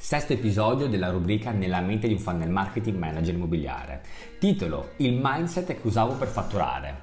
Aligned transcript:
Sesto 0.00 0.32
episodio 0.32 0.86
della 0.86 1.10
rubrica 1.10 1.50
Nella 1.50 1.80
mente 1.80 2.06
di 2.06 2.14
un 2.14 2.20
funnel 2.20 2.48
marketing 2.48 2.96
manager 2.96 3.34
immobiliare. 3.34 4.00
Titolo 4.38 4.90
Il 4.98 5.18
mindset 5.20 5.66
che 5.66 5.80
usavo 5.82 6.14
per 6.14 6.28
fatturare. 6.28 7.00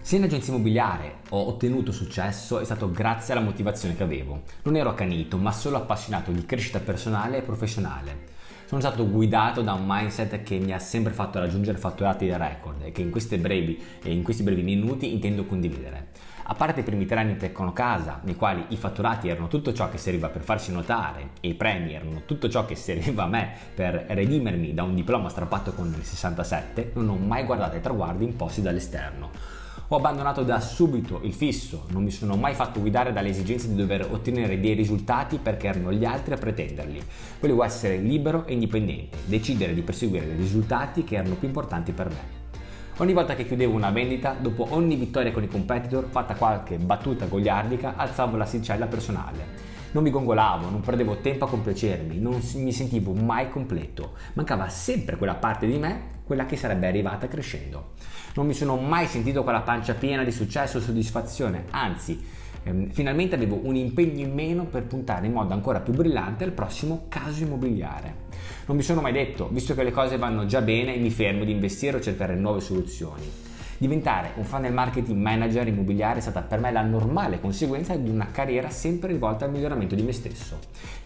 Se 0.00 0.16
in 0.16 0.22
agenzia 0.22 0.54
immobiliare 0.54 1.18
ho 1.28 1.46
ottenuto 1.46 1.92
successo 1.92 2.58
è 2.58 2.64
stato 2.64 2.90
grazie 2.90 3.34
alla 3.34 3.44
motivazione 3.44 3.94
che 3.94 4.02
avevo. 4.02 4.42
Non 4.62 4.76
ero 4.76 4.88
accanito, 4.88 5.36
ma 5.36 5.52
solo 5.52 5.76
appassionato 5.76 6.32
di 6.32 6.46
crescita 6.46 6.80
personale 6.80 7.36
e 7.36 7.42
professionale. 7.42 8.34
Sono 8.64 8.80
stato 8.80 9.08
guidato 9.08 9.60
da 9.60 9.74
un 9.74 9.84
mindset 9.86 10.42
che 10.42 10.58
mi 10.58 10.72
ha 10.72 10.78
sempre 10.78 11.12
fatto 11.12 11.38
raggiungere 11.38 11.76
fatturati 11.76 12.26
da 12.26 12.38
record 12.38 12.82
e 12.82 12.92
che 12.92 13.02
in, 13.02 13.12
brevi, 13.40 13.78
in 14.04 14.22
questi 14.22 14.42
brevi 14.42 14.62
minuti 14.62 15.12
intendo 15.12 15.44
condividere. 15.44 16.08
A 16.48 16.54
parte 16.54 16.78
i 16.78 16.84
primi 16.84 17.06
tre 17.06 17.18
anni 17.18 17.36
Tecnocasa, 17.36 18.20
nei 18.22 18.36
quali 18.36 18.66
i 18.68 18.76
fatturati 18.76 19.26
erano 19.26 19.48
tutto 19.48 19.72
ciò 19.72 19.90
che 19.90 19.98
serviva 19.98 20.28
per 20.28 20.42
farsi 20.42 20.70
notare 20.70 21.30
e 21.40 21.48
i 21.48 21.54
premi 21.54 21.92
erano 21.92 22.22
tutto 22.24 22.48
ciò 22.48 22.64
che 22.64 22.76
serviva 22.76 23.24
a 23.24 23.26
me 23.26 23.50
per 23.74 24.04
redimermi 24.06 24.72
da 24.72 24.84
un 24.84 24.94
diploma 24.94 25.28
strappato 25.28 25.72
con 25.72 25.92
il 25.92 26.04
67, 26.04 26.92
non 26.94 27.08
ho 27.08 27.16
mai 27.16 27.42
guardato 27.42 27.74
ai 27.74 27.80
traguardi 27.80 28.22
imposti 28.22 28.62
dall'esterno. 28.62 29.30
Ho 29.88 29.96
abbandonato 29.96 30.44
da 30.44 30.60
subito 30.60 31.18
il 31.24 31.34
fisso, 31.34 31.86
non 31.88 32.04
mi 32.04 32.12
sono 32.12 32.36
mai 32.36 32.54
fatto 32.54 32.78
guidare 32.78 33.12
dalle 33.12 33.30
esigenze 33.30 33.66
di 33.66 33.74
dover 33.74 34.06
ottenere 34.08 34.60
dei 34.60 34.74
risultati 34.74 35.38
perché 35.38 35.66
erano 35.66 35.92
gli 35.92 36.04
altri 36.04 36.34
a 36.34 36.38
pretenderli. 36.38 37.02
Volevo 37.40 37.64
essere 37.64 37.96
libero 37.96 38.46
e 38.46 38.52
indipendente, 38.52 39.16
decidere 39.24 39.74
di 39.74 39.82
perseguire 39.82 40.26
dei 40.26 40.36
risultati 40.36 41.02
che 41.02 41.16
erano 41.16 41.34
più 41.34 41.48
importanti 41.48 41.90
per 41.90 42.08
me. 42.08 42.35
Ogni 42.98 43.12
volta 43.12 43.34
che 43.34 43.44
chiudevo 43.44 43.74
una 43.74 43.90
vendita, 43.90 44.34
dopo 44.40 44.68
ogni 44.70 44.96
vittoria 44.96 45.30
con 45.30 45.42
i 45.42 45.48
competitor, 45.48 46.06
fatta 46.08 46.34
qualche 46.34 46.78
battuta 46.78 47.26
goliardica, 47.26 47.92
alzavo 47.94 48.38
l'asticella 48.38 48.86
personale. 48.86 49.74
Non 49.90 50.02
mi 50.02 50.08
gongolavo, 50.08 50.70
non 50.70 50.80
perdevo 50.80 51.18
tempo 51.18 51.44
a 51.44 51.48
compiacermi, 51.48 52.18
non 52.18 52.40
mi 52.54 52.72
sentivo 52.72 53.12
mai 53.12 53.50
completo. 53.50 54.14
Mancava 54.32 54.70
sempre 54.70 55.18
quella 55.18 55.34
parte 55.34 55.66
di 55.66 55.76
me, 55.76 56.20
quella 56.24 56.46
che 56.46 56.56
sarebbe 56.56 56.86
arrivata 56.86 57.28
crescendo. 57.28 57.92
Non 58.34 58.46
mi 58.46 58.54
sono 58.54 58.76
mai 58.76 59.06
sentito 59.06 59.44
con 59.44 59.52
la 59.52 59.60
pancia 59.60 59.92
piena 59.92 60.24
di 60.24 60.32
successo 60.32 60.78
e 60.78 60.80
soddisfazione, 60.80 61.64
anzi, 61.72 62.18
ehm, 62.66 62.90
finalmente 62.90 63.34
avevo 63.34 63.60
un 63.62 63.76
impegno 63.76 64.26
in 64.26 64.34
meno 64.34 64.66
per 64.66 64.84
puntare 64.84 65.26
in 65.26 65.32
modo 65.32 65.54
ancora 65.54 65.80
più 65.80 65.92
brillante 65.92 66.44
al 66.44 66.52
prossimo 66.52 67.06
caso 67.08 67.42
immobiliare. 67.42 68.24
Non 68.66 68.76
mi 68.76 68.82
sono 68.82 69.00
mai 69.00 69.12
detto, 69.12 69.48
visto 69.50 69.74
che 69.74 69.84
le 69.84 69.92
cose 69.92 70.18
vanno 70.18 70.44
già 70.46 70.60
bene, 70.60 70.96
mi 70.96 71.10
fermo 71.10 71.44
di 71.44 71.52
investire 71.52 71.96
o 71.96 72.00
cercare 72.00 72.34
nuove 72.34 72.60
soluzioni. 72.60 73.24
Diventare 73.78 74.32
un 74.36 74.44
funnel 74.44 74.72
marketing 74.72 75.20
manager 75.20 75.66
immobiliare 75.68 76.18
è 76.18 76.22
stata 76.22 76.40
per 76.40 76.60
me 76.60 76.72
la 76.72 76.80
normale 76.80 77.40
conseguenza 77.40 77.94
di 77.94 78.08
una 78.08 78.30
carriera 78.30 78.70
sempre 78.70 79.12
rivolta 79.12 79.44
al 79.44 79.50
miglioramento 79.50 79.94
di 79.94 80.02
me 80.02 80.12
stesso. 80.12 80.58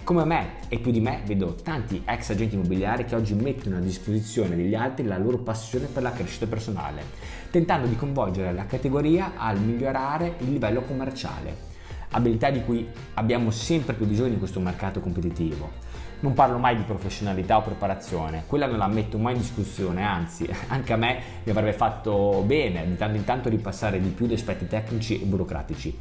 Come 0.04 0.24
me 0.24 0.46
e 0.68 0.78
più 0.78 0.92
di 0.92 1.00
me 1.00 1.20
vedo 1.26 1.56
tanti 1.56 2.00
ex 2.04 2.30
agenti 2.30 2.54
immobiliari 2.54 3.04
che 3.04 3.16
oggi 3.16 3.34
mettono 3.34 3.78
a 3.78 3.80
disposizione 3.80 4.54
degli 4.54 4.76
altri 4.76 5.04
la 5.04 5.18
loro 5.18 5.38
passione 5.38 5.86
per 5.86 6.04
la 6.04 6.12
crescita 6.12 6.46
personale, 6.46 7.02
tentando 7.50 7.88
di 7.88 7.96
coinvolgere 7.96 8.52
la 8.52 8.66
categoria 8.66 9.32
al 9.34 9.60
migliorare 9.60 10.36
il 10.38 10.52
livello 10.52 10.82
commerciale 10.82 11.69
abilità 12.10 12.50
di 12.50 12.62
cui 12.64 12.88
abbiamo 13.14 13.50
sempre 13.50 13.94
più 13.94 14.06
bisogno 14.06 14.32
in 14.32 14.38
questo 14.38 14.60
mercato 14.60 15.00
competitivo. 15.00 15.88
Non 16.20 16.34
parlo 16.34 16.58
mai 16.58 16.76
di 16.76 16.82
professionalità 16.82 17.56
o 17.56 17.62
preparazione, 17.62 18.44
quella 18.46 18.66
non 18.66 18.78
la 18.78 18.88
metto 18.88 19.16
mai 19.16 19.34
in 19.34 19.40
discussione, 19.40 20.04
anzi 20.04 20.48
anche 20.68 20.92
a 20.92 20.96
me 20.96 21.20
mi 21.44 21.50
avrebbe 21.50 21.72
fatto 21.72 22.42
bene 22.44 22.86
di 22.86 22.96
tanto 22.96 23.16
in 23.16 23.24
tanto 23.24 23.48
ripassare 23.48 24.00
di 24.00 24.08
più 24.08 24.26
gli 24.26 24.34
aspetti 24.34 24.66
tecnici 24.66 25.20
e 25.20 25.24
burocratici. 25.24 25.98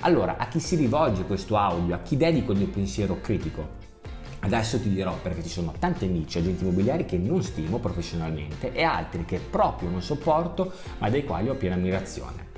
Allora, 0.00 0.36
a 0.36 0.48
chi 0.48 0.58
si 0.58 0.74
rivolge 0.74 1.24
questo 1.24 1.56
audio? 1.56 1.94
A 1.94 1.98
chi 1.98 2.16
dedico 2.16 2.50
il 2.52 2.58
mio 2.58 2.68
pensiero 2.68 3.20
critico? 3.20 3.90
Adesso 4.40 4.80
ti 4.80 4.88
dirò 4.88 5.16
perché 5.22 5.44
ci 5.44 5.48
sono 5.48 5.72
tanti 5.78 6.06
amici 6.06 6.38
agenti 6.38 6.64
immobiliari 6.64 7.04
che 7.04 7.16
non 7.16 7.44
stimo 7.44 7.78
professionalmente 7.78 8.72
e 8.72 8.82
altri 8.82 9.24
che 9.24 9.38
proprio 9.38 9.88
non 9.88 10.02
sopporto 10.02 10.72
ma 10.98 11.08
dai 11.08 11.24
quali 11.24 11.48
ho 11.48 11.54
piena 11.54 11.76
ammirazione. 11.76 12.51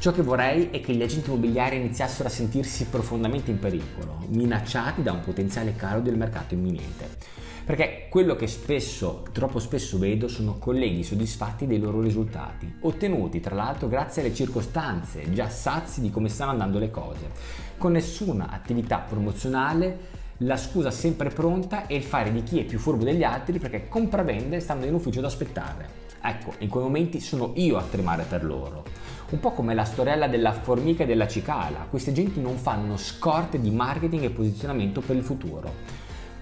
Ciò 0.00 0.12
che 0.12 0.22
vorrei 0.22 0.70
è 0.70 0.80
che 0.80 0.94
gli 0.94 1.02
agenti 1.02 1.28
immobiliari 1.28 1.76
iniziassero 1.76 2.26
a 2.26 2.30
sentirsi 2.30 2.86
profondamente 2.86 3.50
in 3.50 3.58
pericolo, 3.58 4.24
minacciati 4.28 5.02
da 5.02 5.12
un 5.12 5.20
potenziale 5.20 5.76
calo 5.76 6.00
del 6.00 6.16
mercato 6.16 6.54
imminente. 6.54 7.18
Perché 7.66 8.06
quello 8.08 8.34
che 8.34 8.46
spesso, 8.46 9.24
troppo 9.30 9.58
spesso 9.58 9.98
vedo 9.98 10.26
sono 10.26 10.56
colleghi 10.58 11.04
soddisfatti 11.04 11.66
dei 11.66 11.78
loro 11.78 12.00
risultati, 12.00 12.76
ottenuti 12.80 13.40
tra 13.40 13.54
l'altro 13.54 13.88
grazie 13.88 14.22
alle 14.22 14.32
circostanze, 14.32 15.30
già 15.32 15.50
sazi 15.50 16.00
di 16.00 16.08
come 16.08 16.30
stanno 16.30 16.52
andando 16.52 16.78
le 16.78 16.90
cose, 16.90 17.28
con 17.76 17.92
nessuna 17.92 18.48
attività 18.52 19.00
promozionale 19.06 19.98
la 20.38 20.56
scusa 20.56 20.90
sempre 20.90 21.28
pronta 21.28 21.86
e 21.86 21.96
il 21.96 22.04
fare 22.04 22.32
di 22.32 22.42
chi 22.42 22.58
è 22.58 22.64
più 22.64 22.78
furbo 22.78 23.04
degli 23.04 23.22
altri 23.22 23.58
perché 23.58 23.86
compravende 23.86 24.60
stando 24.60 24.86
in 24.86 24.94
ufficio 24.94 25.18
ad 25.18 25.26
aspettare. 25.26 26.08
Ecco, 26.22 26.54
in 26.58 26.68
quei 26.70 26.84
momenti 26.84 27.20
sono 27.20 27.52
io 27.56 27.76
a 27.76 27.82
tremare 27.82 28.24
per 28.24 28.44
loro. 28.44 28.99
Un 29.30 29.38
po' 29.38 29.52
come 29.52 29.74
la 29.74 29.84
storiella 29.84 30.26
della 30.26 30.52
formica 30.52 31.04
e 31.04 31.06
della 31.06 31.28
cicala, 31.28 31.86
questi 31.88 32.10
agenti 32.10 32.40
non 32.40 32.56
fanno 32.56 32.96
scorte 32.96 33.60
di 33.60 33.70
marketing 33.70 34.24
e 34.24 34.30
posizionamento 34.30 35.00
per 35.00 35.14
il 35.14 35.22
futuro. 35.22 35.72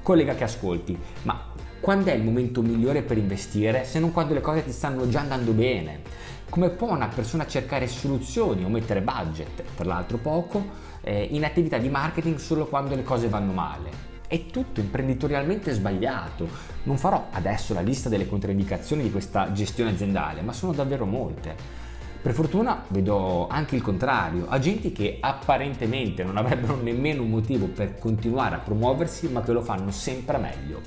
Collega 0.02 0.34
che 0.34 0.44
ascolti, 0.44 0.98
ma 1.24 1.38
quando 1.80 2.08
è 2.08 2.14
il 2.14 2.22
momento 2.22 2.62
migliore 2.62 3.02
per 3.02 3.18
investire 3.18 3.84
se 3.84 3.98
non 3.98 4.10
quando 4.10 4.32
le 4.32 4.40
cose 4.40 4.64
ti 4.64 4.72
stanno 4.72 5.06
già 5.06 5.20
andando 5.20 5.52
bene? 5.52 6.00
Come 6.48 6.70
può 6.70 6.90
una 6.90 7.08
persona 7.08 7.46
cercare 7.46 7.86
soluzioni 7.88 8.64
o 8.64 8.70
mettere 8.70 9.02
budget, 9.02 9.64
per 9.76 9.86
l'altro 9.86 10.16
poco, 10.16 10.64
eh, 11.02 11.28
in 11.30 11.44
attività 11.44 11.76
di 11.76 11.90
marketing 11.90 12.38
solo 12.38 12.68
quando 12.68 12.94
le 12.94 13.02
cose 13.02 13.28
vanno 13.28 13.52
male? 13.52 13.90
È 14.26 14.46
tutto 14.46 14.80
imprenditorialmente 14.80 15.72
sbagliato. 15.72 16.48
Non 16.84 16.96
farò 16.96 17.26
adesso 17.32 17.74
la 17.74 17.82
lista 17.82 18.08
delle 18.08 18.26
controindicazioni 18.26 19.02
di 19.02 19.10
questa 19.10 19.52
gestione 19.52 19.90
aziendale, 19.90 20.40
ma 20.40 20.54
sono 20.54 20.72
davvero 20.72 21.04
molte. 21.04 21.87
Per 22.20 22.32
fortuna 22.32 22.82
vedo 22.88 23.46
anche 23.48 23.76
il 23.76 23.82
contrario, 23.82 24.46
agenti 24.48 24.90
che 24.90 25.18
apparentemente 25.20 26.24
non 26.24 26.36
avrebbero 26.36 26.74
nemmeno 26.74 27.22
un 27.22 27.30
motivo 27.30 27.66
per 27.66 27.96
continuare 27.96 28.56
a 28.56 28.58
promuoversi, 28.58 29.28
ma 29.28 29.40
che 29.40 29.52
lo 29.52 29.62
fanno 29.62 29.92
sempre 29.92 30.36
meglio. 30.38 30.80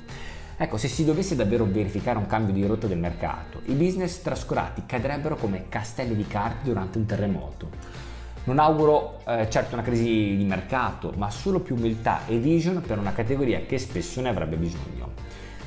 Ecco, 0.58 0.76
se 0.76 0.88
si 0.88 1.06
dovesse 1.06 1.34
davvero 1.34 1.64
verificare 1.64 2.18
un 2.18 2.26
cambio 2.26 2.52
di 2.52 2.66
rotta 2.66 2.86
del 2.86 2.98
mercato, 2.98 3.62
i 3.64 3.72
business 3.72 4.20
trascurati 4.20 4.84
cadrebbero 4.84 5.36
come 5.36 5.70
castelli 5.70 6.14
di 6.14 6.26
carte 6.26 6.68
durante 6.68 6.98
un 6.98 7.06
terremoto. 7.06 7.70
Non 8.44 8.58
auguro 8.58 9.20
eh, 9.26 9.48
certo 9.48 9.74
una 9.74 9.82
crisi 9.82 10.36
di 10.36 10.44
mercato, 10.44 11.14
ma 11.16 11.30
solo 11.30 11.60
più 11.60 11.76
umiltà 11.76 12.26
e 12.26 12.36
vision 12.36 12.82
per 12.82 12.98
una 12.98 13.12
categoria 13.12 13.60
che 13.60 13.78
spesso 13.78 14.20
ne 14.20 14.28
avrebbe 14.28 14.56
bisogno. 14.56 15.12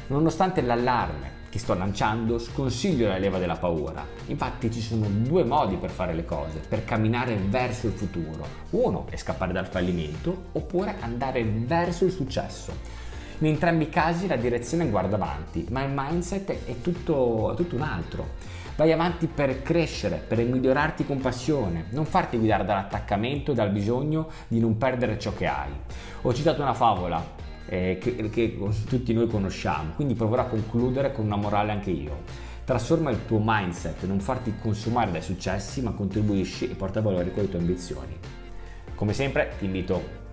Nonostante 0.08 0.62
l'allarme 0.62 1.44
che 1.56 1.62
sto 1.62 1.74
lanciando, 1.74 2.38
sconsiglio 2.38 3.08
la 3.08 3.18
leva 3.18 3.38
della 3.38 3.56
paura. 3.56 4.06
Infatti 4.26 4.70
ci 4.70 4.82
sono 4.82 5.08
due 5.08 5.46
modi 5.46 5.78
per 5.78 5.90
fare 5.90 6.14
le 6.14 6.26
cose, 6.26 6.60
per 6.60 6.84
camminare 6.84 7.38
verso 7.38 7.88
il 7.88 7.94
futuro. 7.94 8.46
Uno 8.72 9.06
è 9.10 9.16
scappare 9.16 9.54
dal 9.54 9.66
fallimento, 9.66 10.48
oppure 10.52 10.98
andare 11.00 11.46
verso 11.46 12.04
il 12.04 12.12
successo. 12.12 12.74
In 13.38 13.48
entrambi 13.48 13.86
i 13.86 13.90
casi 13.90 14.28
la 14.28 14.36
direzione 14.36 14.90
guarda 14.90 15.16
avanti, 15.16 15.66
ma 15.70 15.82
il 15.84 15.94
mindset 15.96 16.66
è 16.66 16.82
tutto, 16.82 17.54
è 17.54 17.56
tutto 17.56 17.76
un 17.76 17.84
altro. 17.84 18.32
Vai 18.76 18.92
avanti 18.92 19.28
per 19.28 19.62
crescere, 19.62 20.18
per 20.18 20.40
migliorarti 20.40 21.06
con 21.06 21.22
passione, 21.22 21.86
non 21.92 22.04
farti 22.04 22.36
guidare 22.36 22.66
dall'attaccamento 22.66 23.54
e 23.54 23.56
dal 23.56 23.70
bisogno 23.70 24.28
di 24.50 24.60
non 24.60 24.78
perdere 24.78 25.18
ciò 25.18 25.34
che 25.34 25.48
hai. 25.48 25.72
Ho 26.24 26.34
citato 26.34 26.62
una 26.62 26.74
favola 26.74 27.45
eh, 27.68 27.98
che, 28.00 28.30
che 28.30 28.58
tutti 28.88 29.14
noi 29.14 29.28
conosciamo, 29.28 29.94
quindi 29.96 30.14
proverò 30.14 30.44
a 30.44 30.46
concludere 30.46 31.12
con 31.12 31.26
una 31.26 31.36
morale 31.36 31.72
anche 31.72 31.92
io. 31.92 32.24
Trasforma 32.64 33.12
il 33.12 33.26
tuo 33.26 33.40
mindset, 33.44 34.04
non 34.06 34.20
farti 34.20 34.56
consumare 34.60 35.12
dai 35.12 35.22
successi, 35.22 35.82
ma 35.82 35.92
contribuisci 35.92 36.70
e 36.70 36.76
porta 36.76 37.02
valore 37.02 37.32
con 37.32 37.44
le 37.44 37.50
tue 37.50 37.60
ambizioni. 37.60 38.18
Come 38.96 39.14
sempre 39.14 39.54
ti 39.60 39.66
invito 39.66 40.24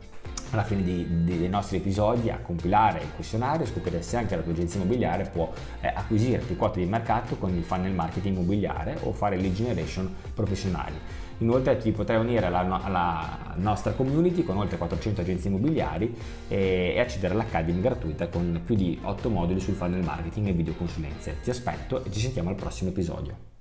alla 0.53 0.65
fine 0.65 0.83
di, 0.83 1.25
di, 1.25 1.39
dei 1.39 1.49
nostri 1.49 1.79
episodi 1.79 2.31
a 2.31 2.39
compilare 2.39 3.01
il 3.01 3.13
questionario 3.15 3.65
e 3.65 3.69
scoprire 3.69 4.03
se 4.03 4.17
anche 4.17 4.37
la 4.37 4.43
tua 4.43 4.53
agenzia 4.53 4.81
immobiliare 4.81 5.29
può 5.31 5.51
eh, 5.81 5.89
acquisire 5.89 6.39
più 6.39 6.57
quote 6.57 6.81
di 6.81 6.87
mercato 6.87 7.37
con 7.37 7.55
il 7.55 7.65
funnel 7.65 7.93
marketing 7.93 8.37
immobiliare 8.37 8.99
o 9.03 9.13
fare 9.13 9.37
lead 9.37 9.55
generation 9.55 10.15
professionali. 10.35 10.95
Inoltre 11.43 11.77
ti 11.77 11.91
potrai 11.91 12.19
unire 12.19 12.47
alla, 12.47 12.83
alla 12.83 13.55
nostra 13.57 13.93
community 13.93 14.45
con 14.45 14.57
oltre 14.57 14.79
400 14.79 15.21
agenzie 15.21 15.51
immobiliari 15.51 16.15
e, 16.49 16.93
e 16.95 17.01
accedere 17.01 17.35
all'Academy 17.35 17.81
gratuita 17.81 18.29
con 18.29 18.61
più 18.65 18.75
di 18.75 18.99
8 19.03 19.29
moduli 19.29 19.61
sul 19.61 19.75
funnel 19.75 20.03
marketing 20.03 20.49
e 20.49 20.53
videoconsulenze. 20.53 21.37
Ti 21.43 21.51
aspetto 21.51 22.05
e 22.05 22.11
ci 22.11 22.21
sentiamo 22.21 22.49
al 22.49 22.55
prossimo 22.55 22.91
episodio. 22.91 23.52